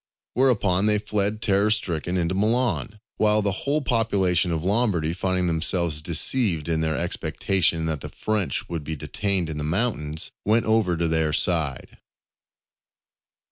Whereupon 0.33 0.87
they 0.87 0.97
fled 0.97 1.43
terror 1.43 1.69
stricken 1.69 2.17
into 2.17 2.33
Milan; 2.33 2.99
while 3.17 3.43
the 3.43 3.51
whole 3.51 3.81
population 3.81 4.51
of 4.51 4.63
Lombardy, 4.63 5.13
finding 5.13 5.45
themselves 5.45 6.01
deceived 6.01 6.67
in 6.67 6.81
their 6.81 6.97
expectation 6.97 7.85
that 7.85 8.01
the 8.01 8.09
French 8.09 8.67
would 8.67 8.83
be 8.83 8.95
detained 8.95 9.47
in 9.47 9.59
the 9.59 9.63
mountains, 9.63 10.31
went 10.43 10.65
over 10.65 10.97
to 10.97 11.07
their 11.07 11.33
side. 11.33 11.99